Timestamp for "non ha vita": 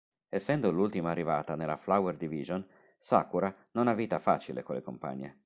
3.73-4.17